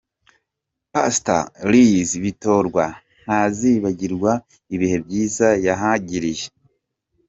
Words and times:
Pastor 0.93 1.43
Liz 1.71 2.09
Bitorwa 2.23 2.85
ntazibagirwa 3.23 4.31
ibihe 4.75 4.97
byiza 5.05 5.47
yahagiriye,. 5.65 6.45